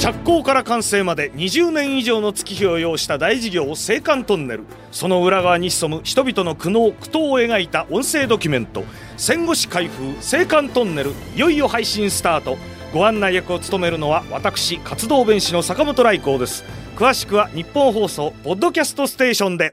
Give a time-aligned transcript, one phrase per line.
[0.00, 4.64] 着工から完成まで20年以上の月日を要した大事業青函トンネル。
[4.92, 8.82] その裏側に潜む人々の苦悩苦闘を描いた音声ドキュメント。
[9.18, 11.12] 戦後史開封青函トンネル。
[11.36, 12.56] いよいよ配信スタート。
[12.94, 16.64] ご案内役を務めるのは私活動弁士の坂本来光です。
[16.96, 19.68] 詳しくは日本放送ポッドキャストステーションで。